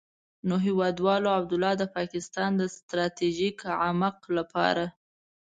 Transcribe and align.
نو 0.47 0.55
هېوادوالو، 0.65 1.27
عبدالله 1.37 1.73
د 1.77 1.83
پاکستان 1.97 2.51
د 2.57 2.61
ستراتيژيک 2.75 3.57
عمق 3.83 4.17
لپاره. 4.37 4.85